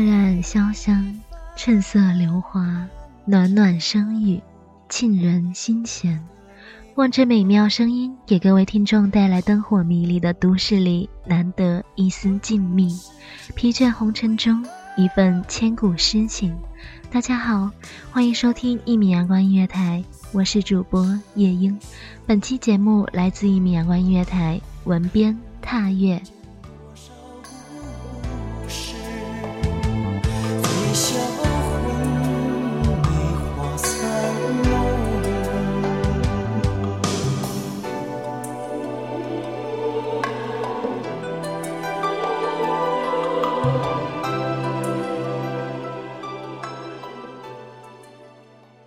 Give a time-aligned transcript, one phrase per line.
[0.00, 1.14] 墨染潇湘，
[1.56, 2.88] 趁色流华，
[3.26, 4.40] 暖暖声语，
[4.88, 6.18] 沁人心弦。
[6.94, 12.98] 望这美妙声音，给各位听众带来灯火迷离的都市里难得一丝静谧，
[13.54, 14.64] 疲倦红尘中
[14.96, 16.56] 一份千古诗情。
[17.10, 17.70] 大家好，
[18.10, 20.02] 欢迎收听一米阳光音乐台，
[20.32, 21.78] 我是主播夜莺。
[22.24, 26.22] 本期节目来自一米阳光音乐台，文编踏月。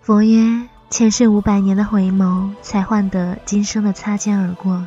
[0.00, 4.86] 佛曰：前世五百年的回眸，才换得今生的擦肩而过。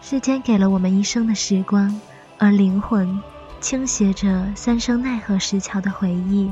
[0.00, 2.00] 世间给了我们一生的时光，
[2.38, 3.20] 而灵魂
[3.60, 6.50] 倾斜着三生奈何石桥的回忆。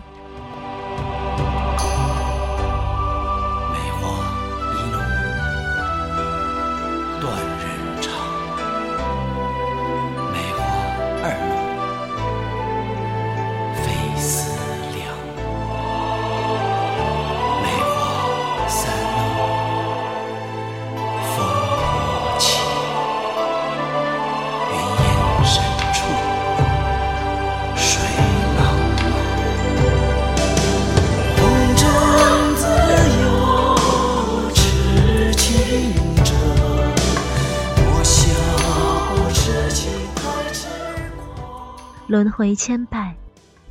[42.15, 43.17] 轮回千百，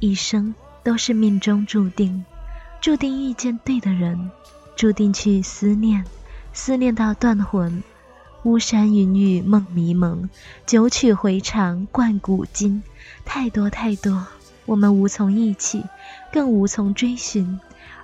[0.01, 2.25] 一生都是命中注定，
[2.81, 4.29] 注定遇见对的人，
[4.75, 6.03] 注定去思念，
[6.51, 7.81] 思念到断魂。
[8.43, 10.29] 巫山云雨梦迷蒙，
[10.65, 12.83] 九曲回肠贯古今，
[13.23, 14.27] 太多太多，
[14.65, 15.85] 我们无从忆起，
[16.29, 17.57] 更无从追寻。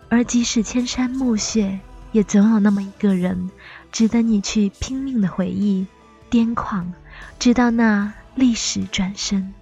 [0.07, 1.81] 而即使千山暮雪，
[2.13, 3.51] 也总有那么一个人，
[3.91, 5.85] 值得你去拼命的回忆、
[6.31, 6.93] 癫狂，
[7.37, 9.53] 直到那历史转身。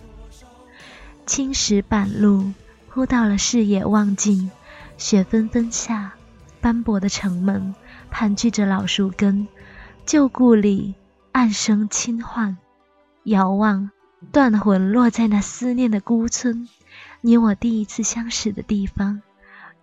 [1.27, 2.53] 青石板路，
[2.87, 4.49] 铺到了视野望尽，
[4.97, 6.13] 雪纷纷下，
[6.61, 7.75] 斑驳的城门
[8.09, 9.45] 盘踞着老树根，
[10.05, 10.95] 旧故里
[11.33, 12.57] 暗生轻唤。
[13.25, 13.91] 遥望，
[14.31, 16.69] 断魂落在那思念的孤村，
[17.19, 19.21] 你我第一次相识的地方，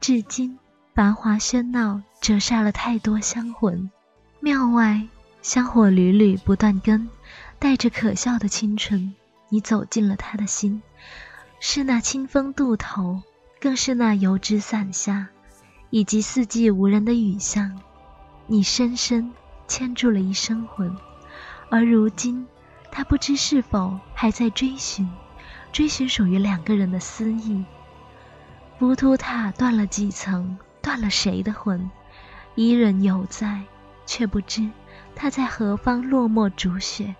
[0.00, 0.58] 至今
[0.94, 3.90] 繁华喧闹折煞了太多香魂。
[4.40, 5.06] 庙外
[5.42, 7.10] 香火缕缕不断根，
[7.58, 9.14] 带着可笑的清纯，
[9.50, 10.82] 你走进了他的心。
[11.66, 13.22] 是那清风渡头，
[13.58, 15.28] 更是那油纸伞下，
[15.88, 17.80] 以及四季无人的雨巷，
[18.46, 19.32] 你深深
[19.66, 20.94] 牵住了一生魂。
[21.70, 22.46] 而如今，
[22.92, 25.08] 他不知是否还在追寻，
[25.72, 27.64] 追寻属于两个人的思意。
[28.78, 31.90] 浮屠塔断了几层，断了谁的魂？
[32.54, 33.62] 伊人犹在，
[34.04, 34.70] 却不知
[35.16, 37.16] 他在何方落寞逐雪。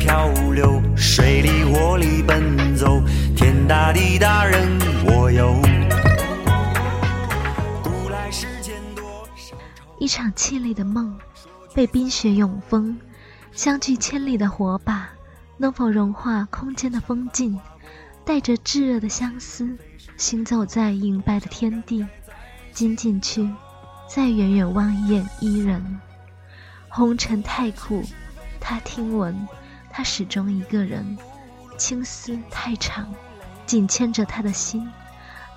[0.00, 3.02] 漂流，水里火里奔走，
[3.36, 4.66] 天大地大人
[5.04, 5.52] 我有。
[7.82, 9.28] 古来世间多
[9.98, 11.16] 一场凄厉的梦，
[11.74, 12.98] 被冰雪永封。
[13.52, 15.10] 相距千里的火把，
[15.58, 17.60] 能否融化空间的风景？
[18.24, 19.76] 带着炙热的相思，
[20.16, 22.06] 行走在银白的天地。
[22.72, 23.46] 仅仅去，
[24.08, 26.00] 再远远望一眼伊人。
[26.88, 28.02] 红尘太苦，
[28.58, 29.46] 他听闻，
[29.90, 31.18] 他始终一个人。
[31.76, 33.12] 青丝太长，
[33.64, 34.86] 紧牵着他的心。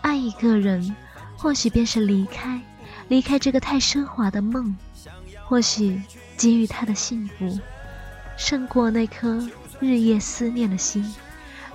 [0.01, 0.95] 爱一个人，
[1.37, 2.61] 或许便是离开，
[3.09, 4.75] 离开这个太奢华的梦。
[5.45, 6.01] 或许
[6.37, 7.59] 给予他的幸福，
[8.37, 9.45] 胜过那颗
[9.79, 11.13] 日夜思念的心。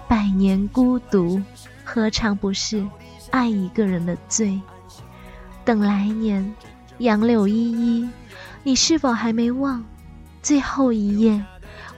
[0.09, 1.41] 百年孤独，
[1.85, 2.85] 何尝不是
[3.31, 4.59] 爱一个人的罪？
[5.65, 6.55] 等来年，
[6.97, 8.09] 杨柳依依，
[8.63, 9.85] 你是否还没忘？
[10.43, 11.45] 最后一夜，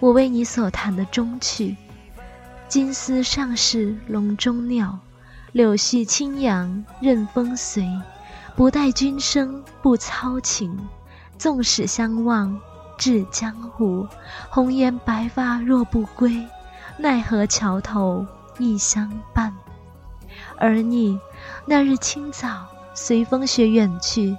[0.01, 1.77] 我为你所弹的终曲。
[2.69, 4.99] 金丝上是笼中鸟，
[5.53, 7.87] 柳絮轻扬任风随。
[8.57, 10.77] 不待君生不操情，
[11.39, 12.59] 纵使相望
[12.99, 14.07] 至江湖。
[14.51, 16.47] 红颜白发若不归。
[16.99, 18.27] 奈何桥头
[18.59, 19.55] 一相伴，
[20.59, 21.19] 而你
[21.65, 24.37] 那日清早随风雪远去，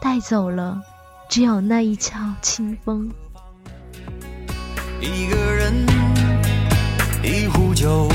[0.00, 0.82] 带走了
[1.28, 3.12] 只有那一窍清风。
[5.00, 5.86] 一个人，
[7.22, 8.06] 一壶酒，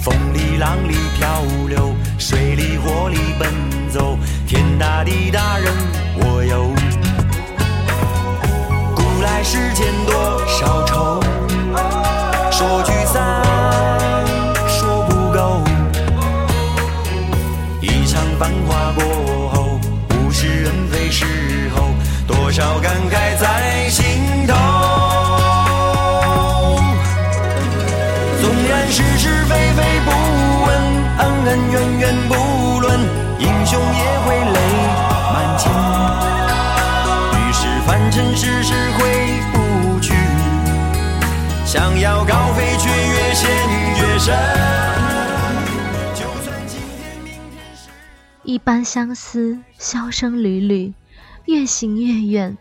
[0.00, 3.52] 风里浪里漂流，水里火里奔
[3.90, 4.16] 走，
[4.46, 5.72] 天大地大人
[6.16, 6.72] 我游。
[8.94, 11.20] 古来世间多少愁。
[12.52, 13.42] 说聚散，
[38.38, 39.02] 凡尘世事回
[39.52, 40.14] 不去。
[41.66, 43.50] 想要高飞，却越陷
[43.98, 44.32] 越深。
[46.14, 47.90] 就算今天、明天是
[48.44, 50.94] 一般相思，箫声缕缕，
[51.46, 52.56] 越行越远。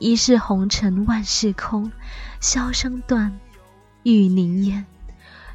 [0.00, 1.92] 一世红尘万事空，
[2.40, 3.38] 箫声断，
[4.02, 4.84] 雨凝噎，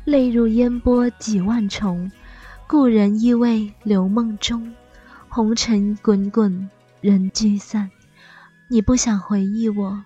[0.06, 2.10] 泪如烟波几万重。
[2.66, 4.74] 故人依偎留梦中，
[5.28, 6.70] 红尘滚滚
[7.02, 7.92] 人聚散。
[8.72, 10.04] 你不想回忆我，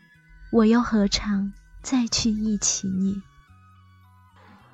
[0.50, 1.52] 我又何尝？
[1.82, 3.22] 再去忆起你，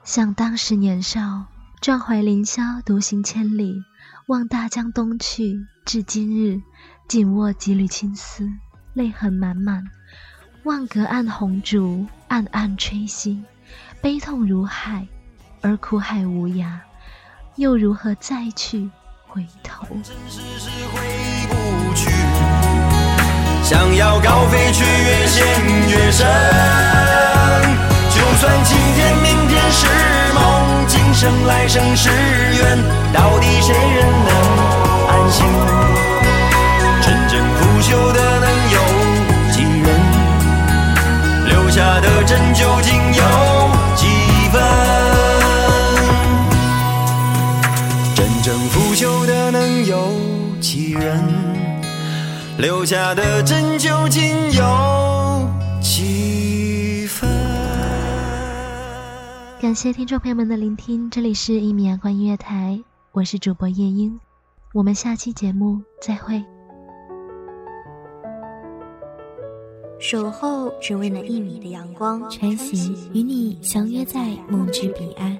[0.04, 1.48] 想当时年少，
[1.82, 3.84] 壮怀凌霄，独行千里，
[4.28, 5.66] 望大江东去。
[5.86, 6.62] 至今日，
[7.08, 8.48] 紧握几缕青丝，
[8.94, 9.84] 泪痕满满。
[10.66, 13.44] 望隔岸红烛，暗暗吹息，
[14.04, 15.08] 悲痛如海，
[15.62, 16.78] 而苦海无涯，
[17.56, 18.88] 又如何再去
[19.26, 19.98] 回头？
[23.70, 25.46] 想要高飞，却越陷
[25.90, 26.26] 越深。
[28.10, 29.86] 就算今天、明天是
[30.34, 30.42] 梦，
[30.88, 32.80] 今生来生是缘，
[33.14, 34.32] 到底谁人能
[35.08, 35.46] 安心？
[37.00, 38.78] 真正腐朽的能有
[39.52, 39.88] 几人？
[41.46, 43.22] 留下的真究竟有
[43.96, 44.08] 几
[44.52, 44.60] 分？
[48.16, 50.12] 真正腐朽的能有
[50.60, 51.69] 几人？
[52.60, 55.50] 留下的真究竟有
[55.82, 57.30] 几分？
[59.62, 62.78] 感谢听众朋友们的聆听，这里是一米阳光音乐台，
[63.14, 64.20] 我是主播夜莺，
[64.74, 66.44] 我们下期节目再会。
[69.98, 75.40] 守候只为那一米的阳光，穿行与你相约在梦之彼岸。